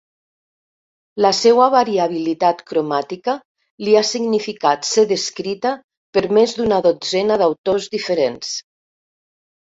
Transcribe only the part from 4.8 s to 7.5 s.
ser descrita per més d'una dotzena